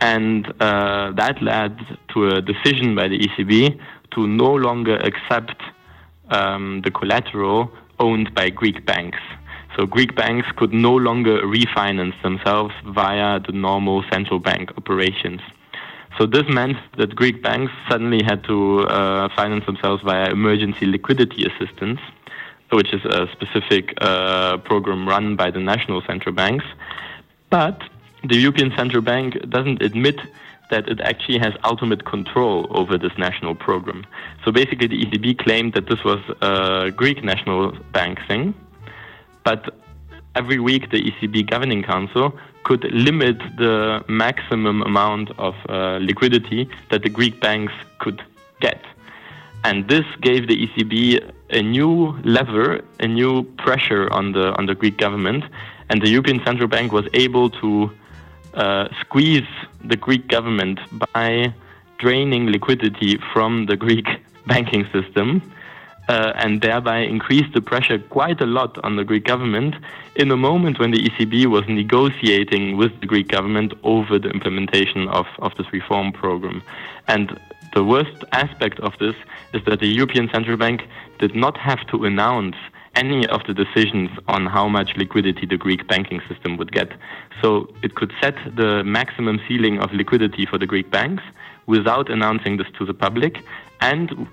And 0.00 0.46
uh, 0.60 1.12
that 1.12 1.42
led 1.42 1.78
to 2.14 2.30
a 2.30 2.40
decision 2.40 2.94
by 2.94 3.08
the 3.08 3.18
ECB 3.18 3.78
to 4.12 4.26
no 4.26 4.52
longer 4.54 4.96
accept 4.96 5.60
um, 6.30 6.80
the 6.84 6.90
collateral 6.90 7.70
owned 7.98 8.34
by 8.34 8.48
Greek 8.50 8.86
banks. 8.86 9.18
So 9.76 9.86
Greek 9.86 10.16
banks 10.16 10.48
could 10.56 10.72
no 10.72 10.94
longer 10.94 11.42
refinance 11.42 12.20
themselves 12.22 12.74
via 12.86 13.40
the 13.40 13.52
normal 13.52 14.02
central 14.10 14.40
bank 14.40 14.72
operations. 14.76 15.40
So 16.20 16.26
this 16.26 16.44
meant 16.50 16.76
that 16.98 17.16
Greek 17.16 17.42
banks 17.42 17.72
suddenly 17.88 18.22
had 18.22 18.44
to 18.44 18.80
uh, 18.80 19.30
finance 19.34 19.64
themselves 19.64 20.02
via 20.02 20.30
emergency 20.30 20.84
liquidity 20.84 21.46
assistance, 21.46 21.98
which 22.68 22.92
is 22.92 23.02
a 23.06 23.26
specific 23.32 23.94
uh, 24.02 24.58
program 24.58 25.08
run 25.08 25.34
by 25.34 25.50
the 25.50 25.60
national 25.60 26.02
central 26.02 26.34
banks. 26.34 26.66
But 27.48 27.80
the 28.22 28.36
European 28.36 28.70
Central 28.76 29.00
Bank 29.00 29.48
doesn't 29.48 29.80
admit 29.80 30.20
that 30.68 30.90
it 30.90 31.00
actually 31.00 31.38
has 31.38 31.54
ultimate 31.64 32.04
control 32.04 32.66
over 32.68 32.98
this 32.98 33.16
national 33.16 33.54
program. 33.54 34.04
So 34.44 34.52
basically, 34.52 34.88
the 34.88 35.06
ECB 35.06 35.38
claimed 35.38 35.72
that 35.72 35.88
this 35.88 36.04
was 36.04 36.20
a 36.42 36.90
Greek 36.90 37.24
national 37.24 37.72
bank 37.94 38.18
thing, 38.28 38.52
but 39.42 39.74
every 40.34 40.60
week 40.60 40.90
the 40.90 40.98
ECB 40.98 41.48
Governing 41.48 41.82
Council 41.82 42.38
could 42.70 42.84
limit 42.92 43.36
the 43.58 44.00
maximum 44.06 44.80
amount 44.82 45.28
of 45.38 45.54
uh, 45.68 45.98
liquidity 46.00 46.70
that 46.90 47.02
the 47.02 47.08
Greek 47.08 47.40
banks 47.40 47.72
could 47.98 48.22
get. 48.60 48.80
And 49.64 49.88
this 49.88 50.06
gave 50.20 50.46
the 50.46 50.56
ECB 50.64 50.92
a 51.50 51.62
new 51.62 52.16
lever, 52.22 52.80
a 53.00 53.08
new 53.08 53.42
pressure 53.64 54.04
on 54.18 54.24
the 54.36 54.46
on 54.58 54.66
the 54.66 54.76
Greek 54.76 54.96
government, 54.98 55.42
and 55.88 56.00
the 56.00 56.10
European 56.16 56.38
Central 56.44 56.68
Bank 56.68 56.92
was 56.92 57.06
able 57.24 57.50
to 57.62 57.90
uh, 58.54 58.86
squeeze 59.00 59.50
the 59.92 59.96
Greek 60.06 60.28
government 60.28 60.78
by 61.12 61.52
draining 61.98 62.44
liquidity 62.56 63.18
from 63.32 63.66
the 63.66 63.76
Greek 63.76 64.06
banking 64.52 64.84
system 64.96 65.28
uh, 66.10 66.32
and 66.34 66.60
thereby 66.60 66.98
increased 66.98 67.52
the 67.54 67.60
pressure 67.60 67.96
quite 67.96 68.40
a 68.40 68.46
lot 68.46 68.76
on 68.82 68.96
the 68.96 69.04
Greek 69.04 69.24
government 69.24 69.76
in 70.16 70.28
a 70.32 70.36
moment 70.36 70.80
when 70.80 70.90
the 70.90 70.98
ECB 70.98 71.46
was 71.46 71.62
negotiating 71.68 72.76
with 72.76 72.90
the 73.00 73.06
Greek 73.06 73.28
government 73.28 73.72
over 73.84 74.18
the 74.18 74.28
implementation 74.28 75.06
of, 75.08 75.26
of 75.38 75.52
this 75.56 75.72
reform 75.72 76.10
program. 76.10 76.62
And 77.06 77.38
the 77.74 77.84
worst 77.84 78.24
aspect 78.32 78.80
of 78.80 78.92
this 78.98 79.14
is 79.54 79.64
that 79.66 79.78
the 79.78 79.86
European 79.86 80.28
Central 80.32 80.56
Bank 80.56 80.82
did 81.20 81.36
not 81.36 81.56
have 81.56 81.86
to 81.92 82.04
announce 82.04 82.56
any 82.96 83.24
of 83.28 83.42
the 83.46 83.54
decisions 83.54 84.10
on 84.26 84.46
how 84.46 84.66
much 84.66 84.96
liquidity 84.96 85.46
the 85.46 85.56
Greek 85.56 85.86
banking 85.86 86.20
system 86.28 86.56
would 86.56 86.72
get. 86.72 86.90
So 87.40 87.72
it 87.84 87.94
could 87.94 88.12
set 88.20 88.34
the 88.56 88.82
maximum 88.82 89.40
ceiling 89.46 89.78
of 89.78 89.92
liquidity 89.92 90.44
for 90.44 90.58
the 90.58 90.66
Greek 90.66 90.90
banks 90.90 91.22
without 91.66 92.10
announcing 92.10 92.56
this 92.56 92.66
to 92.78 92.84
the 92.84 92.94
public. 92.94 93.44
And 93.80 94.26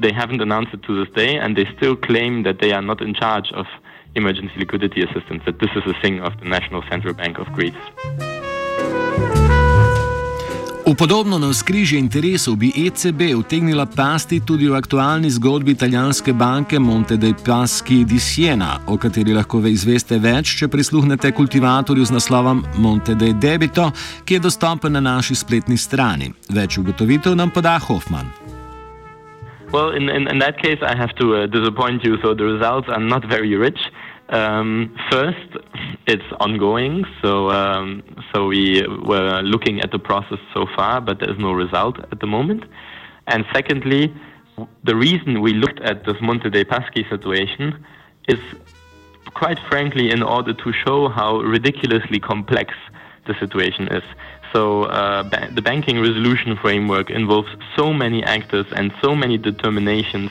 they 0.00 0.12
haven't 0.12 0.40
announced 0.40 0.72
it 0.74 0.82
to 0.84 1.04
this 1.04 1.12
day, 1.14 1.36
and 1.36 1.56
they 1.56 1.66
still 1.76 1.96
claim 1.96 2.42
that 2.44 2.58
they 2.60 2.72
are 2.72 2.82
not 2.82 3.00
in 3.00 3.14
charge 3.14 3.52
of 3.52 3.66
emergency 4.14 4.54
liquidity 4.58 5.02
assistance, 5.02 5.42
that 5.44 5.58
this 5.58 5.70
is 5.76 5.84
a 5.86 5.96
thing 6.02 6.20
of 6.20 6.32
the 6.40 6.48
National 6.48 6.82
Central 6.90 7.14
Bank 7.14 7.38
of 7.38 7.46
Greece. 7.52 7.82
V 10.88 10.94
podobno 10.96 11.36
na 11.38 11.52
skrižje 11.52 12.00
interesov 12.00 12.56
bi 12.56 12.72
ECB 12.72 13.36
utegnila 13.36 13.84
pasti 13.84 14.40
tudi 14.40 14.64
v 14.68 14.72
aktualni 14.72 15.28
zgodbi 15.30 15.76
italijanske 15.76 16.32
banke 16.32 16.78
Monte 16.78 17.20
dei 17.20 17.34
Paschi 17.46 18.04
di 18.08 18.16
Siena, 18.16 18.80
o 18.86 18.96
kateri 18.96 19.36
lahko 19.36 19.60
ve 19.60 19.76
izveste 19.76 20.16
več, 20.16 20.56
če 20.56 20.72
prisluhnete 20.72 21.28
kultivatorju 21.36 22.08
z 22.08 22.16
naslovom 22.16 22.64
Monte 22.80 23.12
dei 23.14 23.36
Debito, 23.36 23.92
ki 24.24 24.40
je 24.40 24.40
dostopen 24.48 24.96
na 24.96 25.04
naši 25.04 25.36
spletni 25.36 25.76
strani. 25.76 26.32
Več 26.48 26.80
ugotovitev 26.80 27.36
nam 27.36 27.52
poda 27.52 27.76
Hoffman. 27.76 28.47
Well, 29.70 29.90
in, 29.90 30.08
in, 30.08 30.26
in 30.28 30.38
that 30.38 30.62
case, 30.62 30.78
I 30.82 30.96
have 30.96 31.14
to 31.16 31.34
uh, 31.34 31.46
disappoint 31.46 32.02
you. 32.02 32.16
So 32.22 32.34
the 32.34 32.44
results 32.44 32.88
are 32.88 33.00
not 33.00 33.24
very 33.26 33.54
rich. 33.54 33.78
Um, 34.30 34.94
first, 35.10 35.48
it's 36.06 36.24
ongoing, 36.40 37.04
so 37.22 37.50
um, 37.50 38.02
so 38.32 38.46
we 38.46 38.86
were 38.86 39.40
looking 39.42 39.80
at 39.80 39.90
the 39.90 39.98
process 39.98 40.38
so 40.52 40.66
far, 40.76 41.00
but 41.00 41.20
there 41.20 41.30
is 41.30 41.38
no 41.38 41.52
result 41.52 41.98
at 42.12 42.20
the 42.20 42.26
moment. 42.26 42.64
And 43.26 43.46
secondly, 43.54 44.12
the 44.84 44.96
reason 44.96 45.40
we 45.40 45.54
looked 45.54 45.80
at 45.80 46.04
this 46.04 46.16
Monte 46.20 46.50
dei 46.50 46.64
Paschi 46.64 47.08
situation 47.08 47.84
is, 48.28 48.38
quite 49.32 49.58
frankly, 49.70 50.10
in 50.10 50.22
order 50.22 50.52
to 50.52 50.72
show 50.72 51.08
how 51.08 51.40
ridiculously 51.40 52.20
complex 52.20 52.74
the 53.26 53.34
situation 53.38 53.88
is. 53.88 54.02
So 54.52 54.84
uh, 54.84 55.22
ba 55.24 55.48
the 55.52 55.62
banking 55.62 56.00
resolution 56.00 56.56
framework 56.56 57.10
involves 57.10 57.50
so 57.76 57.92
many 57.92 58.20
actors 58.24 58.66
and 58.78 58.92
so 59.02 59.14
many 59.14 59.36
determinations 59.38 60.30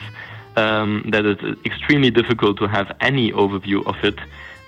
um, 0.56 1.04
that 1.12 1.24
it's 1.24 1.44
extremely 1.64 2.10
difficult 2.10 2.58
to 2.58 2.66
have 2.66 2.88
any 3.00 3.32
overview 3.32 3.86
of 3.86 3.96
it 4.02 4.18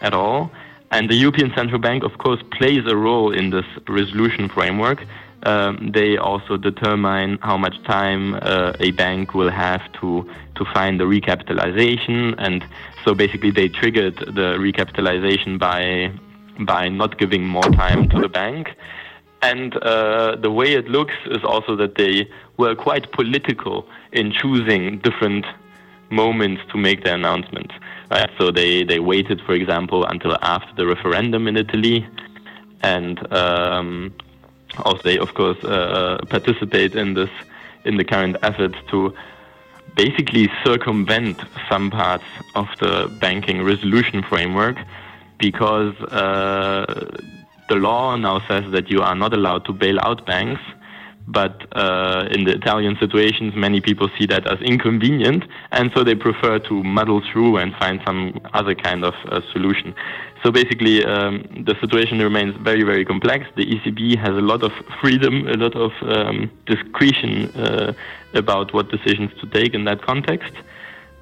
at 0.03 0.15
all. 0.15 0.51
And 0.93 1.09
the 1.09 1.15
European 1.15 1.53
Central 1.55 1.81
Bank, 1.81 2.03
of 2.03 2.19
course, 2.19 2.43
plays 2.59 2.85
a 2.87 2.97
role 2.97 3.31
in 3.33 3.51
this 3.51 3.67
resolution 3.89 4.49
framework. 4.49 5.05
Um, 5.45 5.93
they 5.95 6.17
also 6.19 6.57
determine 6.57 7.39
how 7.41 7.57
much 7.57 7.77
time 7.85 8.35
uh, 8.35 8.73
a 8.79 8.91
bank 8.91 9.35
will 9.35 9.51
have 9.51 9.81
to 10.01 10.29
to 10.57 10.65
find 10.75 11.01
the 11.01 11.05
recapitalization, 11.05 12.35
and 12.37 12.63
so 13.05 13.15
basically 13.15 13.51
they 13.51 13.69
triggered 13.69 14.17
the 14.17 14.49
recapitalization 14.67 15.59
by 15.59 16.13
by 16.59 16.89
not 16.91 17.17
giving 17.19 17.47
more 17.47 17.71
time 17.85 18.09
to 18.11 18.21
the 18.21 18.29
bank. 18.29 18.77
And 19.43 19.77
uh, 19.77 20.37
the 20.37 20.51
way 20.51 20.75
it 20.75 20.89
looks 20.89 21.15
is 21.27 21.43
also 21.45 21.75
that 21.77 21.95
they 21.95 22.29
were 22.59 22.75
quite 22.75 23.11
political 23.13 23.87
in 24.13 24.33
choosing 24.33 24.99
different 24.99 25.47
moments 26.11 26.63
to 26.73 26.79
make 26.79 27.05
their 27.05 27.15
announcements. 27.15 27.75
Right? 28.11 28.31
So 28.39 28.51
they, 28.51 28.85
they 28.85 29.01
waited, 29.01 29.41
for 29.41 29.55
example, 29.55 30.05
until 30.05 30.37
after 30.43 30.75
the 30.75 30.87
referendum 30.87 31.49
in 31.49 31.57
Italy, 31.57 32.07
and 32.83 33.33
um, 33.33 34.15
also 34.85 35.03
they, 35.03 35.19
of 35.19 35.35
course, 35.35 35.63
uh, 35.65 36.19
participate 36.29 36.95
in 36.95 37.15
this 37.15 37.31
in 37.85 37.97
the 37.97 38.05
current 38.05 38.37
efforts 38.43 38.77
to 38.91 39.15
basically 39.97 40.51
circumvent 40.65 41.41
some 41.69 41.91
parts 41.91 42.25
of 42.55 42.69
the 42.79 43.09
banking 43.21 43.63
resolution 43.63 44.23
framework 44.23 44.77
because 45.39 45.95
uh, 46.13 47.17
the 47.71 47.77
law 47.77 48.17
now 48.17 48.37
says 48.49 48.65
that 48.73 48.91
you 48.91 49.01
are 49.01 49.15
not 49.15 49.33
allowed 49.33 49.65
to 49.69 49.73
bail 49.73 49.99
out 50.03 50.27
banks 50.27 50.61
but 51.31 51.65
uh, 51.77 52.27
in 52.33 52.45
the 52.45 52.53
Italian 52.53 52.97
situations, 52.99 53.55
many 53.55 53.81
people 53.81 54.09
see 54.19 54.27
that 54.27 54.51
as 54.53 54.61
inconvenient, 54.61 55.45
and 55.71 55.93
so 55.95 56.03
they 56.03 56.17
prefer 56.17 56.59
to 56.59 56.83
muddle 56.83 57.23
through 57.33 57.59
and 57.59 57.73
find 57.77 58.01
some 58.05 58.41
other 58.53 58.75
kind 58.75 59.05
of 59.05 59.15
uh, 59.29 59.41
solution. 59.53 59.95
So 60.43 60.51
basically, 60.51 61.05
um, 61.05 61.65
the 61.67 61.77
situation 61.81 62.19
remains 62.19 62.57
very, 62.57 62.83
very 62.83 63.05
complex. 63.05 63.47
The 63.55 63.67
ECB 63.67 64.19
has 64.19 64.31
a 64.31 64.41
lot 64.41 64.63
of 64.65 64.73
freedom, 65.01 65.47
a 65.47 65.57
lot 65.57 65.77
of 65.77 65.93
um, 66.03 66.51
discretion 66.67 67.51
uh, 67.55 67.93
about 68.35 68.75
what 68.75 68.91
decisions 68.91 69.31
to 69.41 69.47
take 69.47 69.75
in 69.75 69.85
that 69.85 70.03
context. 70.03 70.53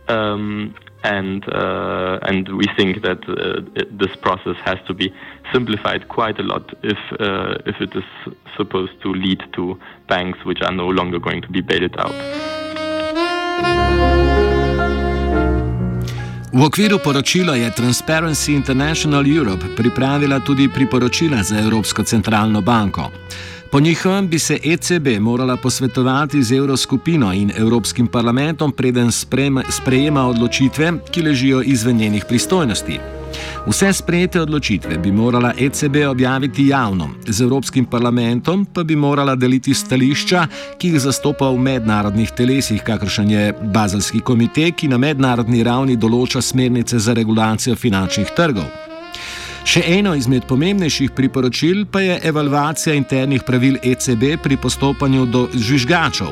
Um, 0.09 0.75
and 1.05 1.45
uh, 1.53 2.19
and 2.23 2.49
we 2.49 2.67
think 2.77 3.03
that 3.03 3.21
uh, 3.29 3.61
this 3.91 4.15
process 4.17 4.57
has 4.65 4.79
to 4.87 4.95
be 4.95 5.13
simplified 5.53 6.09
quite 6.09 6.39
a 6.39 6.43
lot 6.43 6.65
if 6.83 6.99
uh, 7.21 7.55
if 7.67 7.81
it 7.81 7.95
is 7.95 8.05
supposed 8.57 9.01
to 9.03 9.13
lead 9.13 9.43
to 9.53 9.79
banks 10.09 10.39
which 10.45 10.61
are 10.63 10.73
no 10.75 10.89
longer 10.89 11.19
going 11.19 11.43
to 11.43 11.49
be 11.49 11.61
bailed 11.61 11.97
out. 11.99 12.15
V 16.53 16.65
okviru 16.65 16.99
poročila 16.99 17.57
je 17.57 17.71
Transparency 17.71 18.55
International 18.55 19.27
Europe 19.27 19.65
pripravila 19.77 20.41
tudi 20.41 20.69
priporočila 20.69 21.43
za 21.43 21.59
Evropsko 21.61 22.03
centralno 22.03 22.61
banko. 22.61 23.11
Po 23.73 23.81
njihovem 23.81 24.29
bi 24.29 24.39
se 24.39 24.59
ECB 24.65 25.21
morala 25.21 25.57
posvetovati 25.57 26.43
z 26.43 26.53
Evroskupino 26.53 27.33
in 27.33 27.53
Evropskim 27.57 28.07
parlamentom, 28.07 28.73
preden 28.73 29.13
sprejema 29.71 30.27
odločitve, 30.27 30.93
ki 31.11 31.23
ležijo 31.23 31.63
izven 31.63 31.97
njenih 31.97 32.25
pristojnosti. 32.29 32.99
Vse 33.67 33.93
sprejete 33.93 34.41
odločitve 34.41 34.99
bi 34.99 35.13
morala 35.13 35.53
ECB 35.59 35.97
objaviti 36.11 36.67
javno, 36.67 37.11
z 37.27 37.41
Evropskim 37.41 37.85
parlamentom 37.85 38.65
pa 38.65 38.83
bi 38.83 38.97
morala 38.97 39.35
deliti 39.35 39.75
stališča, 39.75 40.47
ki 40.79 40.89
jih 40.89 41.01
zastopa 41.01 41.51
v 41.51 41.59
mednarodnih 41.59 42.31
telesih, 42.31 42.83
kakršen 42.83 43.31
je 43.31 43.55
Bazelski 43.63 44.21
komitej, 44.21 44.73
ki 44.73 44.89
na 44.89 44.99
mednarodni 44.99 45.63
ravni 45.63 45.97
določa 45.97 46.43
smernice 46.43 46.99
za 46.99 47.13
regulacijo 47.13 47.77
finančnih 47.77 48.33
trgov. 48.37 48.88
Še 49.69 49.83
eno 49.99 50.15
izmed 50.17 50.47
pomembnejših 50.49 51.11
priporočil 51.13 51.83
pa 51.93 52.01
je 52.01 52.15
evalvacija 52.31 52.95
internih 52.97 53.43
pravil 53.45 53.75
ECB 53.85 54.23
pri 54.41 54.57
postopanju 54.57 55.27
do 55.29 55.43
žvižgačev. 55.53 56.31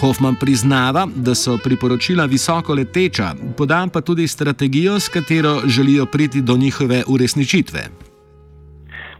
Hoffman 0.00 0.34
priznava, 0.34 1.04
da 1.06 1.36
so 1.38 1.54
priporočila 1.62 2.26
visoko 2.26 2.74
leteča, 2.74 3.28
podam 3.54 3.92
pa 3.94 4.02
tudi 4.02 4.26
strategijo, 4.26 4.98
s 4.98 5.06
katero 5.08 5.60
želijo 5.70 6.08
priti 6.10 6.42
do 6.42 6.56
njihove 6.56 7.04
uresničitve. 7.06 7.86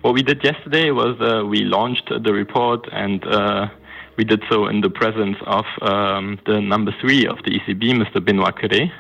What 0.02 0.18
we 0.18 0.26
did 0.26 0.42
yesterday 0.42 0.90
was 0.90 1.14
uh, 1.22 1.46
we 1.46 1.62
launched 1.62 2.10
the 2.10 2.32
report 2.32 2.90
and 2.90 3.22
uh, 3.22 3.70
we 4.18 4.24
did 4.26 4.42
so 4.50 4.66
in 4.66 4.82
the 4.82 4.90
presence 4.90 5.38
of 5.46 5.66
um, 5.78 6.38
the 6.50 6.58
number 6.60 6.92
three 7.00 7.22
of 7.30 7.38
the 7.46 7.54
ECB, 7.54 7.94
Mr. 8.02 8.18
Benoit 8.18 8.54
Curé. 8.58 8.90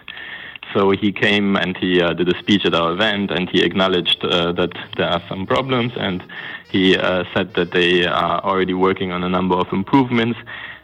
So 0.74 0.90
he 0.90 1.12
came 1.12 1.56
and 1.56 1.76
he 1.76 2.02
uh, 2.02 2.14
did 2.14 2.28
a 2.28 2.38
speech 2.40 2.66
at 2.66 2.74
our 2.74 2.92
event 2.92 3.30
and 3.30 3.48
he 3.48 3.62
acknowledged 3.62 4.24
uh, 4.24 4.50
that 4.52 4.72
there 4.96 5.08
are 5.08 5.22
some 5.28 5.46
problems 5.46 5.92
and 5.96 6.22
he 6.68 6.96
uh, 6.96 7.22
said 7.32 7.54
that 7.54 7.70
they 7.70 8.04
are 8.04 8.42
already 8.42 8.74
working 8.74 9.12
on 9.12 9.22
a 9.22 9.28
number 9.28 9.54
of 9.54 9.72
improvements. 9.72 10.38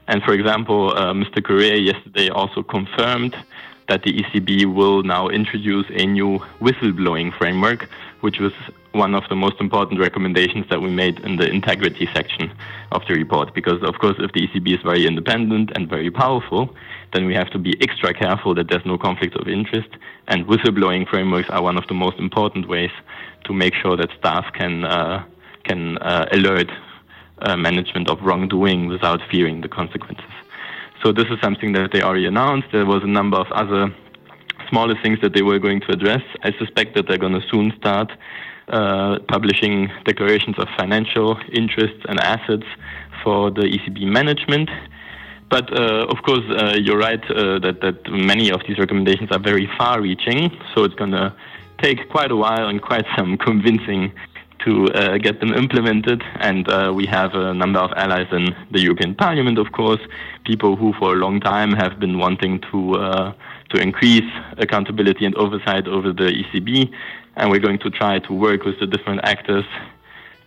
And 0.06 0.22
for 0.22 0.32
example, 0.32 0.92
uh, 0.96 1.12
Mr. 1.12 1.44
Correa 1.44 1.76
yesterday 1.76 2.28
also 2.28 2.62
confirmed 2.62 3.34
that 3.88 4.04
the 4.04 4.12
ECB 4.12 4.72
will 4.72 5.02
now 5.02 5.28
introduce 5.28 5.86
a 5.90 6.06
new 6.06 6.38
whistleblowing 6.60 7.36
framework, 7.36 7.88
which 8.20 8.38
was 8.38 8.52
one 8.92 9.14
of 9.14 9.22
the 9.28 9.36
most 9.36 9.60
important 9.60 10.00
recommendations 10.00 10.66
that 10.68 10.80
we 10.80 10.90
made 10.90 11.20
in 11.20 11.36
the 11.36 11.48
integrity 11.48 12.08
section 12.12 12.52
of 12.92 13.02
the 13.08 13.14
report. 13.14 13.54
Because, 13.54 13.82
of 13.82 13.98
course, 14.00 14.16
if 14.18 14.32
the 14.32 14.48
ECB 14.48 14.74
is 14.74 14.82
very 14.82 15.06
independent 15.06 15.70
and 15.74 15.88
very 15.88 16.10
powerful, 16.10 16.74
then 17.12 17.26
we 17.26 17.34
have 17.34 17.50
to 17.50 17.58
be 17.58 17.80
extra 17.80 18.12
careful 18.12 18.54
that 18.54 18.68
there's 18.68 18.84
no 18.84 18.98
conflict 18.98 19.36
of 19.36 19.48
interest. 19.48 19.88
And 20.28 20.46
whistleblowing 20.46 21.08
frameworks 21.08 21.48
are 21.50 21.62
one 21.62 21.76
of 21.76 21.86
the 21.88 21.94
most 21.94 22.18
important 22.18 22.68
ways 22.68 22.90
to 23.44 23.52
make 23.52 23.74
sure 23.74 23.96
that 23.96 24.10
staff 24.18 24.46
can 24.52 24.84
uh, 24.84 25.24
can 25.64 25.98
uh, 25.98 26.26
alert 26.32 26.70
uh, 27.42 27.56
management 27.56 28.08
of 28.08 28.20
wrongdoing 28.22 28.88
without 28.88 29.20
fearing 29.30 29.60
the 29.60 29.68
consequences. 29.68 30.30
So 31.02 31.12
this 31.12 31.26
is 31.30 31.38
something 31.42 31.72
that 31.72 31.92
they 31.92 32.02
already 32.02 32.26
announced. 32.26 32.68
There 32.72 32.86
was 32.86 33.02
a 33.02 33.06
number 33.06 33.38
of 33.38 33.50
other 33.52 33.94
smaller 34.68 34.94
things 35.02 35.18
that 35.22 35.32
they 35.34 35.42
were 35.42 35.58
going 35.58 35.80
to 35.80 35.92
address. 35.92 36.22
I 36.42 36.52
suspect 36.58 36.94
that 36.94 37.08
they're 37.08 37.18
going 37.18 37.38
to 37.40 37.46
soon 37.50 37.72
start 37.78 38.12
uh, 38.70 39.18
publishing 39.28 39.90
declarations 40.04 40.56
of 40.58 40.68
financial 40.78 41.36
interests 41.52 42.00
and 42.08 42.20
assets 42.20 42.66
for 43.22 43.50
the 43.50 43.62
ECB 43.62 44.06
management. 44.06 44.70
But 45.48 45.76
uh, 45.76 46.06
of 46.06 46.22
course, 46.22 46.44
uh, 46.50 46.76
you're 46.80 46.98
right 46.98 47.22
uh, 47.30 47.58
that 47.58 47.80
that 47.82 48.08
many 48.10 48.50
of 48.52 48.60
these 48.68 48.78
recommendations 48.78 49.30
are 49.32 49.40
very 49.40 49.68
far-reaching. 49.76 50.50
So 50.74 50.84
it's 50.84 50.94
going 50.94 51.10
to 51.10 51.34
take 51.82 52.08
quite 52.10 52.30
a 52.30 52.36
while 52.36 52.68
and 52.68 52.80
quite 52.80 53.04
some 53.16 53.36
convincing 53.48 54.12
to 54.64 54.86
uh, 54.94 55.18
get 55.18 55.40
them 55.40 55.52
implemented. 55.54 56.22
And 56.38 56.66
we 56.94 57.06
have 57.06 57.34
a 57.34 57.52
number 57.52 57.80
of 57.80 57.90
allies 57.96 58.28
in 58.30 58.54
the 58.70 58.80
European 58.80 59.14
Parliament, 59.16 59.58
of 59.58 59.72
course, 59.72 60.00
people 60.44 60.76
who 60.76 60.92
for 60.98 61.14
a 61.14 61.16
long 61.16 61.40
time 61.40 61.72
have 61.72 61.98
been 61.98 62.18
wanting 62.18 62.60
to 62.70 63.34
to 63.70 63.80
increase 63.80 64.28
accountability 64.58 65.24
and 65.24 65.34
oversight 65.36 65.86
over 65.86 66.12
the 66.12 66.28
ECB. 66.42 66.92
And 67.36 67.50
we're 67.50 67.60
going 67.60 67.78
to 67.80 67.90
try 67.90 68.18
to 68.18 68.32
work 68.32 68.64
with 68.64 68.80
the 68.80 68.86
different 68.86 69.20
actors 69.24 69.64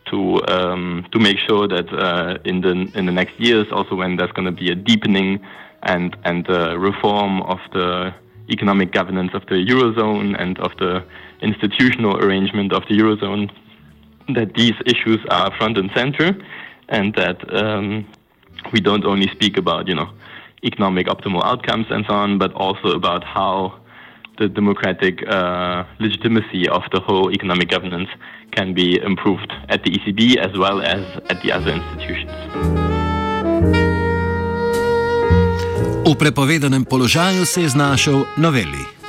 to 0.09 0.45
um, 0.47 1.05
to 1.11 1.19
make 1.19 1.37
sure 1.37 1.67
that 1.67 1.91
uh, 1.93 2.37
in 2.45 2.61
the 2.61 2.71
in 2.95 3.05
the 3.05 3.11
next 3.11 3.39
years, 3.39 3.67
also 3.71 3.95
when 3.95 4.17
there's 4.17 4.31
going 4.31 4.45
to 4.45 4.51
be 4.51 4.69
a 4.71 4.75
deepening 4.75 5.39
and 5.83 6.15
and 6.23 6.49
uh, 6.49 6.77
reform 6.77 7.41
of 7.41 7.59
the 7.71 8.13
economic 8.49 8.91
governance 8.91 9.31
of 9.33 9.45
the 9.47 9.55
eurozone 9.55 10.39
and 10.39 10.59
of 10.59 10.71
the 10.77 11.03
institutional 11.41 12.17
arrangement 12.17 12.73
of 12.73 12.83
the 12.89 12.95
eurozone, 12.97 13.49
that 14.35 14.53
these 14.53 14.75
issues 14.85 15.19
are 15.29 15.55
front 15.57 15.77
and 15.77 15.89
center, 15.93 16.35
and 16.89 17.13
that 17.15 17.37
um, 17.53 18.05
we 18.71 18.79
don't 18.79 19.05
only 19.05 19.27
speak 19.29 19.57
about 19.57 19.87
you 19.87 19.95
know 19.95 20.09
economic 20.63 21.07
optimal 21.07 21.43
outcomes 21.43 21.87
and 21.89 22.05
so 22.07 22.13
on, 22.13 22.37
but 22.37 22.53
also 22.53 22.89
about 22.89 23.23
how 23.23 23.79
the 24.37 24.47
democratic 24.47 25.23
uh, 25.27 25.83
legitimacy 25.99 26.67
of 26.69 26.83
the 26.91 26.99
whole 26.99 27.31
economic 27.31 27.69
governance 27.69 28.09
can 28.51 28.73
be 28.73 28.99
improved 29.01 29.51
at 29.69 29.83
the 29.83 29.91
ECB 29.91 30.37
as 30.37 30.57
well 30.57 30.81
as 30.81 31.01
at 31.29 31.41
the 31.43 31.51
other 31.51 31.73
institutions. 31.73 32.31
V 36.03 36.15
prepovedanem 36.19 36.85
položaju 36.85 37.45
se 37.45 37.61
je 37.61 37.69
znašel 37.69 38.25
Noveli. 38.37 39.02